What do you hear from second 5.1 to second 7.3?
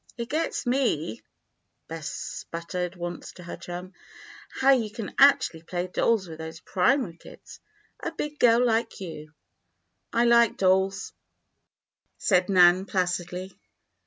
actually play dolls with those primary